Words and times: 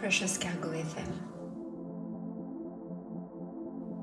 Precious 0.00 0.38
Cargo 0.38 0.70
FM. 0.72 1.12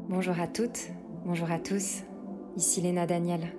Bonjour 0.10 0.38
à 0.38 0.46
toutes, 0.46 0.90
bonjour 1.26 1.50
à 1.50 1.58
tous, 1.58 2.04
ici 2.58 2.82
Léna 2.82 3.08
Daniel. 3.08 3.54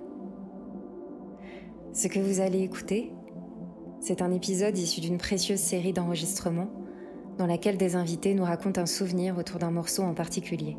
Ce 1.93 2.07
que 2.07 2.19
vous 2.19 2.39
allez 2.39 2.61
écouter, 2.61 3.11
c'est 3.99 4.21
un 4.21 4.31
épisode 4.31 4.77
issu 4.77 5.01
d'une 5.01 5.17
précieuse 5.17 5.59
série 5.59 5.93
d'enregistrements 5.93 6.69
dans 7.39 7.47
laquelle 7.47 7.77
des 7.77 7.95
invités 7.95 8.35
nous 8.35 8.45
racontent 8.45 8.81
un 8.81 8.85
souvenir 8.85 9.35
autour 9.39 9.57
d'un 9.57 9.71
morceau 9.71 10.03
en 10.03 10.13
particulier. 10.13 10.77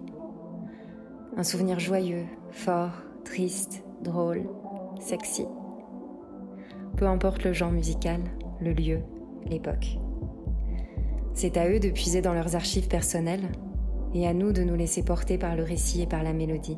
Un 1.37 1.43
souvenir 1.43 1.81
joyeux, 1.81 2.27
fort, 2.53 3.03
triste, 3.25 3.83
drôle, 4.01 4.49
sexy. 5.01 5.47
Peu 6.97 7.09
importe 7.09 7.43
le 7.43 7.53
genre 7.53 7.73
musical, 7.73 8.21
le 8.61 8.73
lieu, 8.73 9.01
l'époque. 9.45 9.99
C'est 11.41 11.57
à 11.57 11.71
eux 11.71 11.79
de 11.79 11.91
puiser 11.91 12.21
dans 12.21 12.35
leurs 12.35 12.57
archives 12.57 12.89
personnelles 12.89 13.49
et 14.13 14.27
à 14.27 14.35
nous 14.35 14.51
de 14.51 14.65
nous 14.65 14.75
laisser 14.75 15.05
porter 15.05 15.39
par 15.39 15.55
le 15.55 15.63
récit 15.63 16.03
et 16.03 16.07
par 16.09 16.25
la 16.25 16.33
mélodie. 16.33 16.77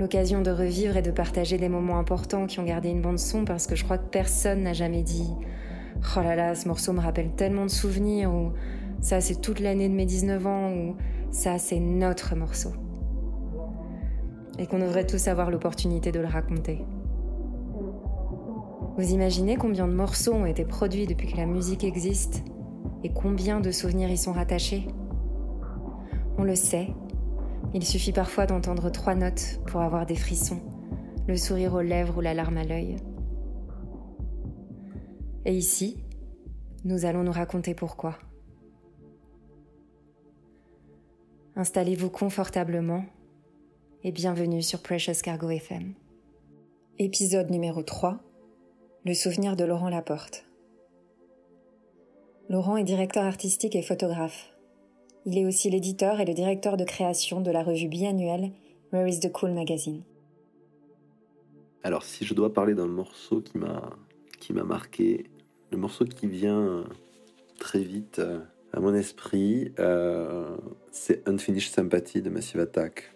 L'occasion 0.00 0.42
de 0.42 0.50
revivre 0.50 0.96
et 0.96 1.02
de 1.02 1.12
partager 1.12 1.58
des 1.58 1.68
moments 1.68 2.00
importants 2.00 2.48
qui 2.48 2.58
ont 2.58 2.64
gardé 2.64 2.88
une 2.88 3.02
bande 3.02 3.20
son 3.20 3.44
parce 3.44 3.68
que 3.68 3.76
je 3.76 3.84
crois 3.84 3.98
que 3.98 4.08
personne 4.08 4.64
n'a 4.64 4.72
jamais 4.72 5.04
dit 5.04 5.30
Oh 6.16 6.22
là 6.24 6.34
là, 6.34 6.56
ce 6.56 6.66
morceau 6.66 6.92
me 6.92 6.98
rappelle 6.98 7.30
tellement 7.36 7.66
de 7.66 7.70
souvenirs 7.70 8.34
ou 8.34 8.50
ça 9.00 9.20
c'est 9.20 9.40
toute 9.40 9.60
l'année 9.60 9.88
de 9.88 9.94
mes 9.94 10.06
19 10.06 10.46
ans 10.48 10.72
ou 10.72 10.96
ça 11.30 11.56
c'est 11.58 11.78
notre 11.78 12.34
morceau. 12.34 12.72
Et 14.58 14.66
qu'on 14.66 14.80
devrait 14.80 15.06
tous 15.06 15.28
avoir 15.28 15.52
l'opportunité 15.52 16.10
de 16.10 16.18
le 16.18 16.26
raconter. 16.26 16.84
Vous 18.96 19.12
imaginez 19.12 19.56
combien 19.56 19.86
de 19.86 19.92
morceaux 19.92 20.34
ont 20.34 20.46
été 20.46 20.64
produits 20.64 21.06
depuis 21.06 21.30
que 21.30 21.36
la 21.36 21.46
musique 21.46 21.84
existe 21.84 22.42
et 23.04 23.12
combien 23.12 23.60
de 23.60 23.70
souvenirs 23.70 24.10
y 24.10 24.18
sont 24.18 24.32
rattachés? 24.32 24.88
On 26.36 26.42
le 26.42 26.54
sait, 26.54 26.88
il 27.72 27.84
suffit 27.84 28.12
parfois 28.12 28.46
d'entendre 28.46 28.90
trois 28.90 29.14
notes 29.14 29.60
pour 29.66 29.80
avoir 29.80 30.06
des 30.06 30.16
frissons, 30.16 30.60
le 31.28 31.36
sourire 31.36 31.74
aux 31.74 31.82
lèvres 31.82 32.18
ou 32.18 32.20
la 32.20 32.34
larme 32.34 32.58
à 32.58 32.64
l'œil. 32.64 32.96
Et 35.44 35.54
ici, 35.54 36.04
nous 36.84 37.04
allons 37.04 37.22
nous 37.22 37.32
raconter 37.32 37.74
pourquoi. 37.74 38.18
Installez-vous 41.56 42.10
confortablement 42.10 43.04
et 44.02 44.12
bienvenue 44.12 44.62
sur 44.62 44.82
Precious 44.82 45.22
Cargo 45.22 45.48
FM. 45.48 45.94
Épisode 46.98 47.50
numéro 47.50 47.82
3 47.82 48.29
le 49.06 49.14
souvenir 49.14 49.56
de 49.56 49.64
Laurent 49.64 49.88
Laporte. 49.88 50.44
Laurent 52.50 52.76
est 52.76 52.84
directeur 52.84 53.24
artistique 53.24 53.74
et 53.74 53.82
photographe. 53.82 54.52
Il 55.24 55.38
est 55.38 55.46
aussi 55.46 55.70
l'éditeur 55.70 56.20
et 56.20 56.26
le 56.26 56.34
directeur 56.34 56.76
de 56.76 56.84
création 56.84 57.40
de 57.40 57.50
la 57.50 57.62
revue 57.62 57.88
biannuelle 57.88 58.52
Where 58.92 59.08
is 59.08 59.20
the 59.20 59.32
Cool 59.32 59.52
Magazine. 59.52 60.02
Alors, 61.82 62.02
si 62.02 62.26
je 62.26 62.34
dois 62.34 62.52
parler 62.52 62.74
d'un 62.74 62.88
morceau 62.88 63.40
qui 63.40 64.52
m'a 64.52 64.64
marqué, 64.64 65.24
le 65.70 65.78
morceau 65.78 66.04
qui 66.04 66.26
vient 66.26 66.60
euh, 66.60 66.84
très 67.58 67.78
vite 67.78 68.18
euh, 68.18 68.40
à 68.74 68.80
mon 68.80 68.94
esprit, 68.94 69.72
euh, 69.78 70.56
c'est 70.90 71.26
Unfinished 71.26 71.72
Sympathy 71.72 72.20
de 72.20 72.28
Massive 72.28 72.60
Attack. 72.60 73.14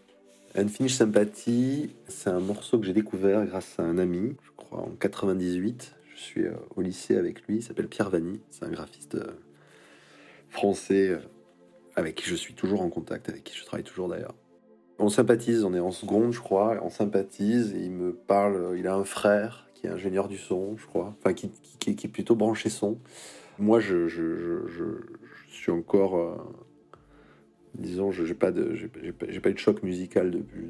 Unfinished 0.54 0.96
Sympathy, 0.96 1.90
c'est 2.08 2.30
un 2.30 2.40
morceau 2.40 2.78
que 2.78 2.86
j'ai 2.86 2.92
découvert 2.92 3.44
grâce 3.44 3.78
à 3.78 3.82
un 3.82 3.98
ami, 3.98 4.36
en 4.74 4.90
98. 4.90 5.94
Je 6.14 6.20
suis 6.20 6.46
euh, 6.46 6.52
au 6.76 6.82
lycée 6.82 7.16
avec 7.16 7.46
lui, 7.46 7.56
il 7.56 7.62
s'appelle 7.62 7.88
Pierre 7.88 8.10
Vanny, 8.10 8.40
c'est 8.50 8.64
un 8.64 8.70
graphiste 8.70 9.16
euh, 9.16 9.32
français 10.48 11.08
euh, 11.08 11.18
avec 11.96 12.14
qui 12.14 12.28
je 12.28 12.34
suis 12.34 12.54
toujours 12.54 12.82
en 12.82 12.88
contact, 12.88 13.28
avec 13.28 13.44
qui 13.44 13.56
je 13.56 13.64
travaille 13.64 13.84
toujours 13.84 14.08
d'ailleurs. 14.08 14.34
On 14.98 15.08
sympathise, 15.08 15.64
on 15.64 15.74
est 15.74 15.80
en 15.80 15.90
seconde, 15.90 16.32
je 16.32 16.40
crois, 16.40 16.78
on 16.82 16.90
sympathise 16.90 17.74
il 17.76 17.90
me 17.90 18.12
parle, 18.12 18.74
il 18.78 18.86
a 18.86 18.94
un 18.94 19.04
frère 19.04 19.68
qui 19.74 19.88
est 19.88 19.90
ingénieur 19.90 20.28
du 20.28 20.38
son, 20.38 20.76
je 20.76 20.86
crois, 20.86 21.16
enfin 21.18 21.34
qui, 21.34 21.50
est 21.86 22.08
plutôt 22.08 22.36
branché 22.36 22.70
son. 22.70 22.98
Moi, 23.58 23.80
je, 23.80 24.06
suis 25.48 25.72
encore 25.72 26.54
disons, 27.74 28.12
je 28.12 28.22
n'ai 28.24 28.34
pas, 28.34 28.50
eu 28.50 29.52
de 29.52 29.58
choc 29.58 29.82
musical 29.82 30.30
depuis, 30.30 30.68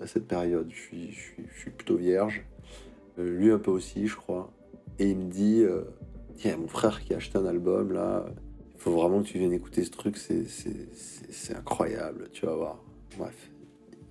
à 0.00 0.06
cette 0.06 0.26
période. 0.26 0.70
Je 0.70 0.80
suis, 0.80 1.70
plutôt 1.76 1.96
vierge. 1.96 2.44
Euh, 3.18 3.38
lui 3.38 3.50
un 3.50 3.58
peu 3.58 3.70
aussi, 3.70 4.06
je 4.06 4.16
crois. 4.16 4.52
Et 4.98 5.10
il 5.10 5.16
me 5.16 5.30
dit, 5.30 5.62
euh, 5.62 5.82
il 6.38 6.46
y 6.46 6.50
a 6.50 6.56
mon 6.56 6.68
frère 6.68 7.00
qui 7.00 7.14
a 7.14 7.16
acheté 7.16 7.38
un 7.38 7.46
album 7.46 7.92
là. 7.92 8.24
Il 8.74 8.80
faut 8.80 8.92
vraiment 8.92 9.22
que 9.22 9.28
tu 9.28 9.38
viennes 9.38 9.52
écouter 9.52 9.84
ce 9.84 9.90
truc. 9.90 10.16
C'est, 10.16 11.54
incroyable. 11.56 12.28
Tu 12.32 12.46
vas 12.46 12.54
voir. 12.54 12.82
Bref, 13.16 13.50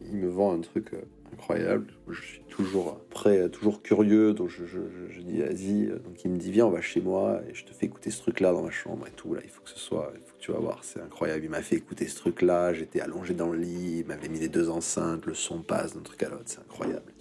il 0.02 0.16
me 0.16 0.30
vend 0.30 0.54
un 0.54 0.62
truc. 0.62 0.94
Euh, 0.94 1.02
incroyable. 1.34 1.94
Je 2.10 2.22
suis 2.22 2.42
toujours 2.50 3.00
prêt, 3.10 3.50
toujours 3.50 3.82
curieux, 3.82 4.34
donc 4.34 4.50
je, 4.50 4.66
je, 4.66 5.22
dis 5.22 5.40
vas-y. 5.42 5.88
Donc 5.88 6.24
il 6.24 6.32
me 6.32 6.38
dit 6.38 6.52
viens, 6.52 6.66
on 6.66 6.72
va 6.72 6.82
chez 6.82 7.02
moi 7.02 7.42
et 7.50 7.54
je 7.54 7.66
te 7.66 7.74
fais 7.74 7.86
écouter 7.86 8.12
ce 8.12 8.22
truc-là 8.22 8.52
dans 8.52 8.64
ma 8.64 8.72
chambre 8.72 9.08
et 9.08 9.12
tout. 9.12 9.34
Là, 9.34 9.42
il 9.44 9.50
faut 9.50 9.62
que 9.62 9.70
ce 9.70 9.80
soit, 9.80 10.12
il 10.16 10.22
faut 10.22 10.36
que 10.36 10.42
tu 10.42 10.52
vas 10.52 10.60
voir, 10.60 10.84
c'est 10.84 11.02
incroyable. 11.02 11.44
Il 11.46 11.50
m'a 11.50 11.62
fait 11.62 11.78
écouter 11.78 12.08
ce 12.08 12.16
truc-là. 12.18 12.74
J'étais 12.74 13.00
allongé 13.00 13.34
dans 13.34 13.50
le 13.50 13.60
lit, 13.60 14.00
il 14.00 14.06
m'avait 14.06 14.28
mis 14.28 14.40
les 14.40 14.50
deux 14.50 14.70
enceintes, 14.70 15.26
le 15.26 15.34
son 15.34 15.62
passe 15.62 15.96
d'un 15.96 16.02
truc 16.02 16.22
à 16.24 16.30
l'autre, 16.30 16.44
c'est 16.46 16.60
incroyable. 16.60 17.14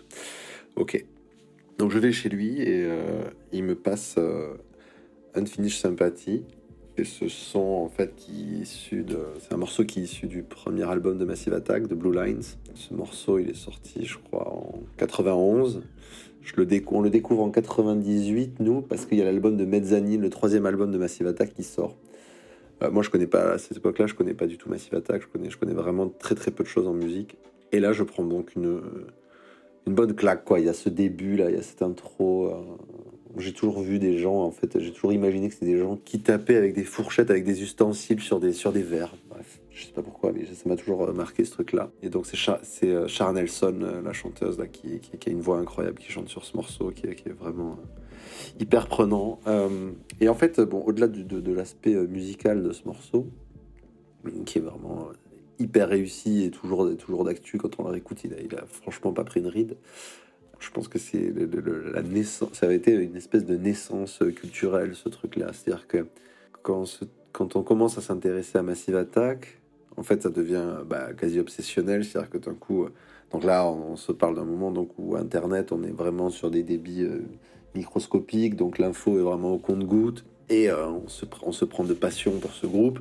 Ok. 0.76 1.04
Donc 1.80 1.92
je 1.92 1.98
vais 1.98 2.12
chez 2.12 2.28
lui 2.28 2.60
et 2.60 2.84
euh, 2.84 3.22
il 3.52 3.64
me 3.64 3.74
passe 3.74 4.16
euh, 4.18 4.52
Unfinished 5.34 5.80
Sympathy 5.80 6.44
ce 7.04 7.28
son 7.28 7.60
en 7.60 7.88
fait 7.88 8.14
qui 8.14 8.60
issu 8.60 9.02
de. 9.02 9.18
C'est 9.40 9.54
un 9.54 9.56
morceau 9.56 9.86
qui 9.86 10.00
est 10.00 10.02
issu 10.02 10.26
du 10.26 10.42
premier 10.42 10.88
album 10.88 11.16
de 11.16 11.24
Massive 11.24 11.54
Attack, 11.54 11.86
de 11.86 11.94
Blue 11.94 12.12
Lines. 12.12 12.42
Ce 12.74 12.92
morceau, 12.92 13.38
il 13.38 13.48
est 13.48 13.56
sorti, 13.56 14.04
je 14.04 14.18
crois, 14.18 14.52
en 14.52 14.80
91. 14.98 15.82
Je 16.42 16.52
le 16.56 16.66
on 16.88 17.00
le 17.00 17.08
découvre 17.08 17.42
en 17.42 17.50
98, 17.50 18.60
nous, 18.60 18.82
parce 18.82 19.06
qu'il 19.06 19.16
y 19.16 19.22
a 19.22 19.24
l'album 19.24 19.56
de 19.56 19.64
Mezzanine, 19.64 20.20
le 20.20 20.28
troisième 20.28 20.66
album 20.66 20.90
de 20.90 20.98
Massive 20.98 21.26
Attack 21.26 21.54
qui 21.54 21.62
sort. 21.62 21.96
Euh, 22.82 22.90
moi, 22.90 23.02
je 23.02 23.10
connais 23.10 23.26
pas, 23.26 23.52
à 23.52 23.58
cette 23.58 23.76
époque-là, 23.76 24.06
je 24.06 24.14
connais 24.14 24.34
pas 24.34 24.46
du 24.46 24.56
tout 24.56 24.68
Massive 24.68 24.94
Attack. 24.94 25.22
Je 25.22 25.28
connais, 25.28 25.50
je 25.50 25.58
connais 25.58 25.74
vraiment 25.74 26.08
très 26.08 26.34
très 26.34 26.50
peu 26.50 26.64
de 26.64 26.68
choses 26.68 26.86
en 26.86 26.94
musique. 26.94 27.36
Et 27.72 27.80
là, 27.80 27.92
je 27.92 28.02
prends 28.02 28.24
donc 28.24 28.54
une, 28.56 28.80
une 29.86 29.94
bonne 29.94 30.14
claque, 30.14 30.44
quoi. 30.44 30.60
Il 30.60 30.66
y 30.66 30.68
a 30.68 30.72
ce 30.72 30.88
début, 30.88 31.36
là, 31.36 31.50
il 31.50 31.56
y 31.56 31.58
a 31.58 31.62
cette 31.62 31.82
intro. 31.82 32.46
Euh, 32.46 32.62
j'ai 33.38 33.52
toujours 33.52 33.80
vu 33.80 33.98
des 33.98 34.18
gens, 34.18 34.42
en 34.42 34.50
fait, 34.50 34.78
j'ai 34.78 34.92
toujours 34.92 35.12
imaginé 35.12 35.48
que 35.48 35.54
c'était 35.54 35.66
des 35.66 35.78
gens 35.78 35.96
qui 35.96 36.20
tapaient 36.20 36.56
avec 36.56 36.74
des 36.74 36.84
fourchettes, 36.84 37.30
avec 37.30 37.44
des 37.44 37.62
ustensiles 37.62 38.20
sur 38.20 38.40
des, 38.40 38.52
sur 38.52 38.72
des 38.72 38.82
verres. 38.82 39.14
Bref, 39.28 39.60
je 39.70 39.86
sais 39.86 39.92
pas 39.92 40.02
pourquoi, 40.02 40.32
mais 40.32 40.44
ça 40.46 40.68
m'a 40.68 40.76
toujours 40.76 41.04
euh, 41.04 41.12
marqué 41.12 41.44
ce 41.44 41.52
truc-là. 41.52 41.90
Et 42.02 42.08
donc, 42.08 42.26
c'est 42.26 42.36
Char, 42.36 42.60
euh, 42.82 43.06
Char 43.06 43.32
Nelson, 43.32 44.02
la 44.04 44.12
chanteuse, 44.12 44.58
qui, 44.72 45.00
qui, 45.00 45.28
a 45.28 45.32
une 45.32 45.40
voix 45.40 45.58
incroyable, 45.58 45.98
qui 45.98 46.10
chante 46.10 46.28
sur 46.28 46.44
ce 46.44 46.56
morceau, 46.56 46.90
qui, 46.90 47.06
est 47.06 47.32
vraiment 47.38 47.78
hyper 48.58 48.86
prenant. 48.88 49.40
et 50.20 50.28
en 50.28 50.34
fait, 50.34 50.60
bon, 50.60 50.82
au-delà 50.84 51.08
de, 51.08 51.22
de 51.22 51.52
l'aspect 51.52 51.94
musical 51.94 52.62
de 52.62 52.72
ce 52.72 52.82
morceau, 52.84 53.26
qui 54.44 54.58
est 54.58 54.62
vraiment 54.62 55.08
hyper 55.60 55.88
réussi 55.88 56.44
et 56.44 56.50
toujours, 56.50 56.96
toujours 56.96 57.24
d'actu 57.24 57.58
quand 57.58 57.78
on 57.78 57.84
le 57.84 57.90
réécoute, 57.90 58.24
il 58.24 58.34
a, 58.34 58.40
il 58.40 58.54
a 58.56 58.64
franchement 58.66 59.12
pas 59.12 59.24
pris 59.24 59.40
une 59.40 59.46
ride 59.46 59.76
je 60.60 60.70
pense 60.70 60.88
que 60.88 60.98
c'est 60.98 61.32
la 61.94 62.02
naissance, 62.02 62.50
ça 62.52 62.66
avait 62.66 62.76
été 62.76 62.92
une 62.92 63.16
espèce 63.16 63.44
de 63.44 63.56
naissance 63.56 64.22
culturelle, 64.36 64.94
ce 64.94 65.08
truc-là. 65.08 65.52
C'est-à-dire 65.52 65.86
que 65.86 66.06
quand, 66.62 66.84
quand 67.32 67.56
on 67.56 67.62
commence 67.62 67.98
à 67.98 68.02
s'intéresser 68.02 68.58
à 68.58 68.62
Massive 68.62 68.96
Attack, 68.96 69.58
en 69.96 70.02
fait, 70.02 70.22
ça 70.22 70.28
devient 70.28 70.76
bah, 70.86 71.12
quasi 71.14 71.40
obsessionnel. 71.40 72.04
C'est-à-dire 72.04 72.30
que 72.30 72.38
d'un 72.38 72.54
coup, 72.54 72.86
donc 73.32 73.44
là, 73.44 73.66
on, 73.66 73.96
se 73.96 74.12
parle 74.12 74.36
d'un 74.36 74.44
moment 74.44 74.70
donc, 74.70 74.90
où 74.98 75.16
Internet, 75.16 75.72
on 75.72 75.82
est 75.82 75.92
vraiment 75.92 76.30
sur 76.30 76.50
des 76.50 76.62
débits 76.62 77.04
euh, 77.04 77.22
microscopiques, 77.74 78.56
donc 78.56 78.78
l'info 78.78 79.18
est 79.18 79.22
vraiment 79.22 79.54
au 79.54 79.58
compte-goutte, 79.58 80.24
et 80.48 80.70
euh, 80.70 80.88
on, 80.88 81.08
se, 81.08 81.24
on 81.42 81.52
se 81.52 81.64
prend 81.64 81.84
de 81.84 81.94
passion 81.94 82.38
pour 82.38 82.52
ce 82.52 82.66
groupe. 82.66 83.00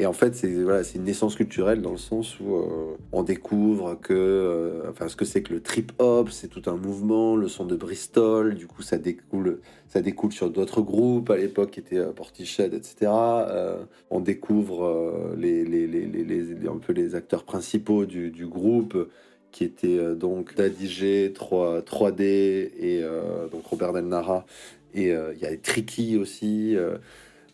Et 0.00 0.06
en 0.06 0.14
fait, 0.14 0.34
c'est 0.34 0.48
voilà, 0.48 0.80
une 0.94 1.04
naissance 1.04 1.36
culturelle 1.36 1.82
dans 1.82 1.90
le 1.90 1.98
sens 1.98 2.40
où 2.40 2.54
euh, 2.56 2.96
on 3.12 3.22
découvre 3.22 4.00
que, 4.00 4.14
euh, 4.14 4.88
enfin, 4.88 5.08
ce 5.08 5.14
que 5.14 5.26
c'est 5.26 5.42
que 5.42 5.52
le 5.52 5.60
trip 5.60 5.92
hop, 5.98 6.30
c'est 6.30 6.48
tout 6.48 6.62
un 6.70 6.76
mouvement, 6.76 7.36
le 7.36 7.48
son 7.48 7.66
de 7.66 7.76
Bristol, 7.76 8.54
du 8.54 8.66
coup, 8.66 8.80
ça 8.80 8.96
découle, 8.96 9.60
ça 9.88 10.00
découle 10.00 10.32
sur 10.32 10.48
d'autres 10.48 10.80
groupes 10.80 11.28
à 11.28 11.36
l'époque 11.36 11.72
qui 11.72 11.80
étaient 11.80 11.98
euh, 11.98 12.12
etc. 12.72 13.12
on 14.10 14.20
découvre 14.20 15.34
les, 15.36 15.66
les, 15.66 15.86
les, 15.86 16.06
les, 16.06 16.66
un 16.66 16.78
peu 16.78 16.94
les 16.94 17.14
acteurs 17.14 17.44
principaux 17.44 18.06
du, 18.06 18.46
groupe 18.46 18.96
qui 19.52 19.64
étaient 19.64 20.14
donc 20.14 20.54
Dadig, 20.54 21.34
3, 21.34 21.80
3D 21.80 22.22
et 22.22 23.04
donc 23.52 23.66
Robert 23.66 23.92
Del 23.92 24.06
Nara. 24.06 24.46
Et 24.94 25.08
il 25.10 25.38
y 25.42 25.44
a 25.44 25.54
Tricky 25.58 26.16
aussi 26.16 26.74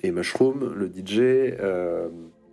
et 0.03 0.11
Mushroom, 0.11 0.75
le 0.75 0.87
DJ. 0.87 1.57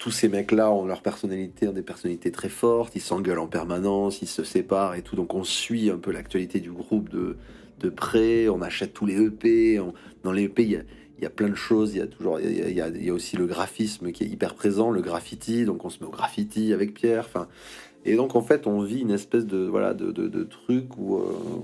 Euh, 0.04 0.10
tous 0.10 0.12
ces 0.12 0.30
mecs-là 0.30 0.72
ont 0.72 0.86
leur 0.86 1.02
personnalité, 1.02 1.68
ont 1.68 1.74
des 1.74 1.82
personnalités 1.82 2.32
très 2.32 2.50
fortes, 2.50 2.96
ils 2.96 3.02
s'engueulent 3.02 3.40
en 3.40 3.48
permanence, 3.48 4.22
ils 4.22 4.28
se 4.28 4.44
séparent 4.44 4.96
et 4.96 5.02
tout. 5.02 5.16
Donc 5.16 5.34
on 5.34 5.44
suit 5.44 5.90
un 5.90 5.98
peu 5.98 6.12
l'actualité 6.12 6.60
du 6.60 6.72
groupe 6.72 7.10
de, 7.10 7.38
de 7.80 7.90
près, 7.90 8.50
on 8.50 8.62
achète 8.62 8.94
tous 8.94 9.06
les 9.06 9.22
EP. 9.22 9.82
dans 10.24 10.32
les 10.32 10.44
EP, 10.44 10.64
il 10.64 10.72
y 10.72 10.84
il 11.20 11.24
y 11.24 11.28
a 11.28 11.30
plein 11.30 11.48
de 11.48 11.56
choses. 11.56 11.94
Il 11.94 12.00
y 12.00 12.02
a 12.02 12.08
toujours, 12.08 12.40
il 12.42 12.76
y 12.76 12.82
a, 12.82 12.90
y 12.90 13.10
a, 13.10 13.14
aussi 13.14 13.38
le 13.38 13.46
graphisme 13.46 14.12
qui 14.12 14.24
est 14.26 14.28
hyper 14.28 14.56
présent, 14.56 14.92
le 14.92 15.02
graffiti. 15.02 15.64
Donc 15.64 15.86
on 15.86 15.90
se 15.90 16.00
met 16.00 16.06
au 16.06 16.12
graffiti 16.12 16.74
avec 16.74 16.94
Pierre. 16.94 17.26
Enfin, 17.26 17.48
et 18.04 18.16
donc 18.18 18.36
en 18.36 18.42
fait, 18.42 18.68
on 18.68 18.82
vit 18.82 19.00
une 19.00 19.12
espèce 19.12 19.46
de 19.46 19.60
voilà 19.60 19.94
de, 19.94 20.12
de, 20.12 20.44
truc 20.44 20.98
où, 20.98 21.18
euh, 21.18 21.24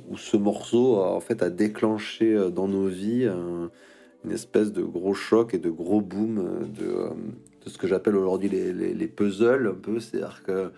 où, 0.09 0.17
ce 0.17 0.37
morceau 0.37 1.01
a, 1.01 1.13
en 1.13 1.19
fait 1.19 1.43
a 1.43 1.49
déclenché 1.49 2.33
euh, 2.33 2.49
dans 2.49 2.69
nos 2.69 2.87
vies 2.87 3.27
une 4.23 4.31
espèce 4.31 4.71
de 4.71 4.83
gros 4.83 5.13
choc 5.13 5.53
et 5.53 5.57
de 5.57 5.69
gros 5.69 5.99
boom 5.99 6.69
de, 6.77 7.09
de 7.63 7.69
ce 7.69 7.77
que 7.77 7.87
j'appelle 7.87 8.15
aujourd'hui 8.15 8.49
les, 8.49 8.73
les, 8.73 8.93
les, 8.93 9.07
puzzles 9.07 9.67
un 9.67 9.79
peu. 9.79 9.99
C'est-à-dire 9.99 10.43
que 10.45 10.71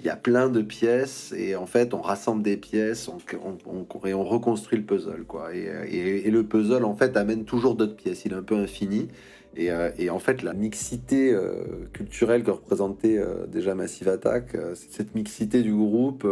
il 0.00 0.06
y 0.06 0.10
a 0.10 0.16
plein 0.16 0.48
de 0.48 0.60
pièces 0.60 1.32
et 1.36 1.56
en 1.56 1.66
fait 1.66 1.94
on 1.94 2.02
rassemble 2.02 2.42
des 2.42 2.56
pièces 2.56 3.08
on, 3.08 3.18
on, 3.66 4.06
et 4.06 4.14
on 4.14 4.24
reconstruit 4.24 4.78
le 4.78 4.84
puzzle 4.84 5.24
quoi. 5.26 5.54
Et, 5.54 6.30
le 6.30 6.42
puzzle 6.42 6.84
en 6.84 6.94
fait 6.94 7.16
amène 7.16 7.44
toujours 7.44 7.74
d'autres 7.74 7.96
pièces. 7.96 8.24
Il 8.24 8.32
est 8.32 8.36
un 8.36 8.42
peu 8.42 8.56
infini. 8.56 9.08
Et, 9.56 9.70
euh, 9.70 9.90
en 10.10 10.18
fait 10.18 10.42
la 10.42 10.52
mixité 10.52 11.32
euh, 11.32 11.64
culturelle 11.94 12.42
que 12.42 12.50
représentait 12.50 13.16
euh, 13.16 13.46
déjà 13.46 13.74
Massive 13.74 14.08
Attack 14.08 14.54
cette 14.74 15.14
mixité 15.14 15.62
du 15.62 15.74
groupe 15.74 16.26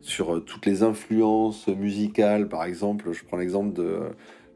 sur 0.00 0.44
toutes 0.44 0.66
les 0.66 0.84
influences 0.84 1.66
musicales. 1.66 2.48
Par 2.48 2.64
exemple 2.64 3.12
je 3.12 3.24
prends 3.24 3.36
l'exemple 3.36 3.72
de 3.72 3.98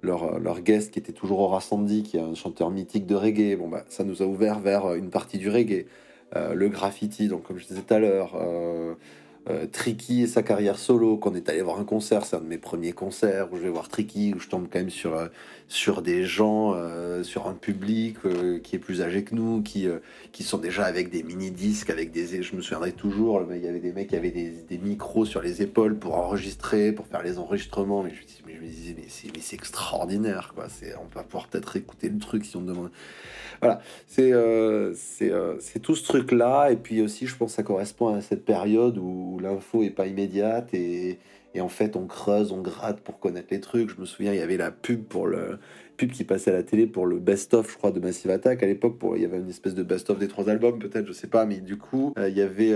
leur, 0.02 0.38
leur 0.38 0.60
guest 0.60 0.92
qui 0.92 0.98
était 0.98 1.12
toujours 1.12 1.40
Horace 1.40 1.66
Sandy 1.66 2.02
qui 2.02 2.16
est 2.16 2.20
un 2.20 2.34
chanteur 2.34 2.70
mythique 2.70 3.06
de 3.06 3.14
reggae. 3.14 3.56
Bon 3.56 3.68
bah 3.68 3.84
ça 3.88 4.04
nous 4.04 4.22
a 4.22 4.26
ouvert 4.26 4.58
vers 4.60 4.94
une 4.94 5.10
partie 5.10 5.38
du 5.38 5.48
reggae. 5.48 5.86
Euh, 6.34 6.54
le 6.54 6.68
graffiti, 6.68 7.28
donc 7.28 7.42
comme 7.42 7.58
je 7.58 7.66
disais 7.66 7.82
tout 7.82 7.92
à 7.94 7.98
l'heure, 7.98 8.34
euh, 8.40 8.94
euh, 9.48 9.66
Tricky 9.66 10.22
et 10.22 10.26
sa 10.26 10.42
carrière 10.42 10.78
solo, 10.78 11.16
qu'on 11.16 11.34
est 11.34 11.48
allé 11.48 11.62
voir 11.62 11.78
un 11.80 11.84
concert, 11.84 12.24
c'est 12.24 12.36
un 12.36 12.40
de 12.40 12.46
mes 12.46 12.58
premiers 12.58 12.92
concerts 12.92 13.52
où 13.52 13.56
je 13.56 13.62
vais 13.62 13.70
voir 13.70 13.88
Tricky, 13.88 14.34
où 14.34 14.38
je 14.38 14.48
tombe 14.48 14.68
quand 14.72 14.78
même 14.78 14.90
sur, 14.90 15.28
sur 15.68 16.02
des 16.02 16.24
gens, 16.24 16.74
sur 17.22 17.48
un 17.48 17.54
public 17.54 18.16
qui 18.62 18.76
est 18.76 18.78
plus 18.78 19.02
âgé 19.02 19.24
que 19.24 19.34
nous, 19.34 19.62
qui, 19.62 19.88
qui 20.32 20.42
sont 20.42 20.58
déjà 20.58 20.84
avec 20.84 21.10
des 21.10 21.22
mini-disques, 21.22 21.90
avec 21.90 22.10
des. 22.12 22.42
Je 22.42 22.56
me 22.56 22.62
souviendrai 22.62 22.92
toujours, 22.92 23.42
il 23.50 23.62
y 23.62 23.68
avait 23.68 23.80
des 23.80 23.92
mecs 23.92 24.08
qui 24.08 24.16
avaient 24.16 24.30
des, 24.30 24.50
des, 24.50 24.78
micros 24.78 25.24
sur 25.24 25.42
les 25.42 25.62
épaules 25.62 25.98
pour 25.98 26.14
enregistrer, 26.14 26.92
pour 26.92 27.06
faire 27.06 27.22
les 27.22 27.38
enregistrements, 27.38 28.02
mais 28.02 28.10
je, 28.10 28.46
me 28.46 28.66
disais, 28.66 28.94
mais 28.96 29.40
c'est 29.40 29.56
extraordinaire, 29.56 30.52
quoi. 30.54 30.66
On 31.00 31.14
va 31.14 31.24
pouvoir 31.24 31.48
peut-être 31.48 31.76
écouter 31.76 32.08
le 32.08 32.18
truc 32.18 32.44
si 32.44 32.56
on 32.56 32.62
demande. 32.62 32.90
Voilà, 33.60 33.80
c'est 34.08 34.32
euh, 34.32 34.92
euh, 35.22 35.56
c'est 35.60 35.78
tout 35.78 35.94
ce 35.94 36.04
truc-là. 36.04 36.70
Et 36.70 36.76
puis 36.76 37.00
aussi, 37.00 37.26
je 37.26 37.36
pense 37.36 37.52
que 37.52 37.56
ça 37.56 37.62
correspond 37.62 38.08
à 38.08 38.20
cette 38.20 38.44
période 38.44 38.98
où 38.98 39.31
l'info 39.38 39.82
est 39.82 39.90
pas 39.90 40.06
immédiate 40.06 40.72
et, 40.74 41.18
en 41.58 41.68
fait, 41.68 41.96
on 41.96 42.06
creuse, 42.06 42.50
on 42.52 42.62
gratte 42.62 43.00
pour 43.00 43.18
connaître 43.18 43.48
les 43.50 43.60
trucs. 43.60 43.90
Je 43.90 44.00
me 44.00 44.06
souviens, 44.06 44.32
il 44.32 44.38
y 44.38 44.42
avait 44.42 44.56
la 44.56 44.70
pub 44.70 45.04
pour 45.04 45.26
le 45.26 45.58
pub 45.98 46.10
qui 46.10 46.24
passait 46.24 46.50
à 46.50 46.54
la 46.54 46.62
télé 46.62 46.86
pour 46.86 47.04
le 47.04 47.18
best-of, 47.18 47.70
je 47.70 47.76
crois, 47.76 47.90
de 47.90 48.00
Massive 48.00 48.30
Attack. 48.30 48.62
À 48.62 48.66
l'époque, 48.66 48.96
pour 48.98 49.16
il 49.16 49.22
y 49.22 49.26
avait 49.26 49.38
une 49.38 49.50
espèce 49.50 49.74
de 49.74 49.82
best-of 49.82 50.18
des 50.18 50.28
trois 50.28 50.48
albums, 50.48 50.78
peut-être, 50.78 51.06
je 51.06 51.12
sais 51.12 51.26
pas. 51.26 51.44
Mais 51.44 51.58
du 51.58 51.76
coup, 51.76 52.14
euh, 52.18 52.30
il 52.30 52.36
y 52.36 52.40
avait 52.40 52.70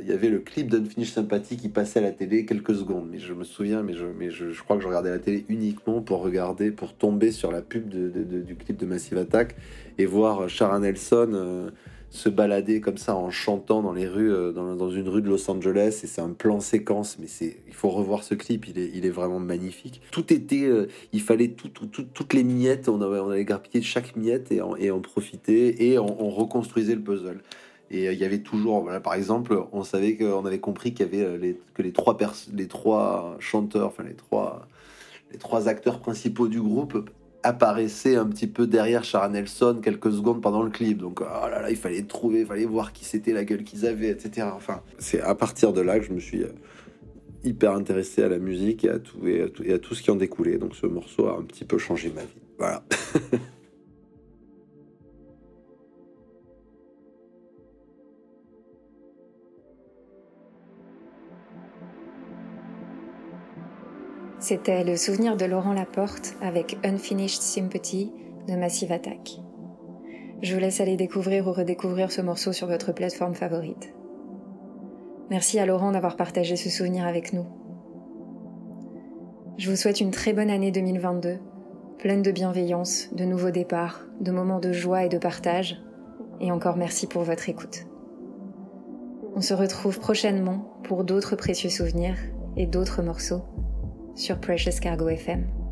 il 0.00 0.08
y 0.08 0.12
avait 0.12 0.28
le 0.28 0.38
clip 0.38 0.68
d'Unfinished 0.68 1.14
Sympathy 1.14 1.56
qui 1.56 1.68
passait 1.68 1.98
à 1.98 2.02
la 2.02 2.12
télé 2.12 2.46
quelques 2.46 2.76
secondes. 2.76 3.08
Mais 3.10 3.18
je 3.18 3.32
me 3.32 3.44
souviens, 3.44 3.82
mais 3.82 3.94
je 3.94 4.06
mais 4.06 4.30
je, 4.30 4.62
crois 4.62 4.76
que 4.76 4.82
je 4.82 4.88
regardais 4.88 5.10
la 5.10 5.18
télé 5.18 5.44
uniquement 5.48 6.00
pour 6.00 6.22
regarder, 6.22 6.70
pour 6.70 6.94
tomber 6.94 7.32
sur 7.32 7.50
la 7.50 7.62
pub 7.62 7.88
du 7.88 8.54
clip 8.54 8.76
de 8.76 8.86
Massive 8.86 9.18
Attack 9.18 9.56
et 9.98 10.06
voir 10.06 10.48
Sharon 10.48 10.80
Nelson 10.80 11.30
euh, 11.34 11.70
se 12.14 12.28
balader 12.28 12.80
comme 12.80 12.96
ça 12.96 13.16
en 13.16 13.28
chantant 13.30 13.82
dans 13.82 13.92
les 13.92 14.06
rues, 14.06 14.32
euh, 14.32 14.52
dans, 14.52 14.76
dans, 14.76 14.88
une 14.88 15.08
rue 15.08 15.20
de 15.20 15.28
Los 15.28 15.50
Angeles. 15.50 16.00
Et 16.04 16.06
c'est 16.06 16.20
un 16.20 16.30
plan 16.30 16.60
séquence, 16.60 17.18
mais 17.18 17.26
c'est, 17.26 17.56
il 17.66 17.74
faut 17.74 17.90
revoir 17.90 18.22
ce 18.22 18.36
clip, 18.36 18.68
il 18.68 18.78
est, 18.78 18.88
il 18.94 19.04
est 19.04 19.10
vraiment 19.10 19.40
magnifique. 19.40 20.00
Tout 20.12 20.32
était, 20.32 20.62
euh, 20.62 20.86
il 21.12 21.20
fallait 21.20 21.48
tout, 21.48 21.68
tout, 21.68 21.88
toutes 21.88 22.32
les 22.32 22.44
miettes, 22.44 22.88
on 22.88 23.02
avait, 23.02 23.18
on 23.18 23.30
avait 23.30 23.44
grappillé 23.44 23.82
chaque 23.82 24.14
miette 24.14 24.52
et 24.52 24.62
en, 24.62 24.76
et 24.76 24.92
en 24.92 25.00
profiter 25.00 25.90
et 25.90 25.98
on, 25.98 26.30
reconstruisait 26.30 26.94
le 26.94 27.00
puzzle. 27.00 27.40
Et 27.90 28.04
il 28.12 28.18
y 28.18 28.24
avait 28.24 28.38
toujours, 28.38 28.82
voilà, 28.82 29.00
par 29.00 29.14
exemple, 29.14 29.64
on 29.72 29.82
savait 29.82 30.16
qu'on 30.16 30.46
avait 30.46 30.60
compris 30.60 30.94
qu'il 30.94 31.06
y 31.06 31.08
avait 31.08 31.36
les, 31.36 31.60
que 31.74 31.82
les 31.82 31.92
trois, 31.92 32.16
les 32.52 32.68
trois 32.68 33.36
chanteurs, 33.40 33.88
enfin 33.88 34.04
les 34.04 34.14
trois, 34.14 34.68
les 35.32 35.38
trois 35.38 35.68
acteurs 35.68 35.98
principaux 35.98 36.46
du 36.46 36.60
groupe 36.60 37.10
apparaissait 37.44 38.16
un 38.16 38.26
petit 38.26 38.46
peu 38.46 38.66
derrière 38.66 39.04
Sharon 39.04 39.28
Nelson 39.28 39.80
quelques 39.82 40.10
secondes 40.10 40.40
pendant 40.40 40.62
le 40.62 40.70
clip. 40.70 40.98
Donc, 40.98 41.20
oh 41.20 41.48
là 41.48 41.60
là, 41.60 41.70
il 41.70 41.76
fallait 41.76 42.02
trouver, 42.02 42.40
il 42.40 42.46
fallait 42.46 42.64
voir 42.64 42.92
qui 42.92 43.04
c'était, 43.04 43.32
la 43.32 43.44
gueule 43.44 43.62
qu'ils 43.62 43.86
avaient, 43.86 44.08
etc. 44.08 44.48
Enfin, 44.52 44.80
c'est 44.98 45.20
à 45.20 45.34
partir 45.34 45.72
de 45.72 45.82
là 45.82 46.00
que 46.00 46.06
je 46.06 46.12
me 46.12 46.20
suis 46.20 46.42
euh, 46.42 46.48
hyper 47.44 47.72
intéressé 47.72 48.22
à 48.22 48.28
la 48.28 48.38
musique 48.38 48.84
et 48.84 48.90
à 48.90 48.98
tout, 48.98 49.26
et 49.26 49.42
à 49.42 49.48
tout, 49.48 49.62
et 49.62 49.74
à 49.74 49.78
tout 49.78 49.94
ce 49.94 50.02
qui 50.02 50.10
en 50.10 50.16
découlait. 50.16 50.56
Donc, 50.56 50.74
ce 50.74 50.86
morceau 50.86 51.28
a 51.28 51.38
un 51.38 51.42
petit 51.42 51.64
peu 51.64 51.78
changé 51.78 52.10
ma 52.14 52.22
vie. 52.22 52.42
Voilà. 52.58 52.82
C'était 64.46 64.84
le 64.84 64.98
souvenir 64.98 65.38
de 65.38 65.46
Laurent 65.46 65.72
Laporte 65.72 66.36
avec 66.42 66.76
Unfinished 66.84 67.40
Sympathy 67.40 68.12
de 68.46 68.54
Massive 68.54 68.92
Attack. 68.92 69.40
Je 70.42 70.52
vous 70.52 70.60
laisse 70.60 70.82
aller 70.82 70.98
découvrir 70.98 71.48
ou 71.48 71.52
redécouvrir 71.54 72.12
ce 72.12 72.20
morceau 72.20 72.52
sur 72.52 72.66
votre 72.66 72.92
plateforme 72.92 73.34
favorite. 73.34 73.94
Merci 75.30 75.58
à 75.58 75.64
Laurent 75.64 75.92
d'avoir 75.92 76.16
partagé 76.16 76.56
ce 76.56 76.68
souvenir 76.68 77.06
avec 77.06 77.32
nous. 77.32 77.46
Je 79.56 79.70
vous 79.70 79.76
souhaite 79.76 80.02
une 80.02 80.10
très 80.10 80.34
bonne 80.34 80.50
année 80.50 80.70
2022, 80.70 81.38
pleine 81.96 82.20
de 82.20 82.30
bienveillance, 82.30 83.08
de 83.14 83.24
nouveaux 83.24 83.50
départs, 83.50 84.04
de 84.20 84.30
moments 84.30 84.60
de 84.60 84.72
joie 84.74 85.04
et 85.04 85.08
de 85.08 85.16
partage, 85.16 85.82
et 86.42 86.52
encore 86.52 86.76
merci 86.76 87.06
pour 87.06 87.22
votre 87.22 87.48
écoute. 87.48 87.86
On 89.34 89.40
se 89.40 89.54
retrouve 89.54 90.00
prochainement 90.00 90.76
pour 90.82 91.04
d'autres 91.04 91.34
précieux 91.34 91.70
souvenirs 91.70 92.18
et 92.58 92.66
d'autres 92.66 93.00
morceaux 93.00 93.40
sur 94.14 94.38
Precious 94.38 94.80
Cargo 94.80 95.08
FM. 95.08 95.63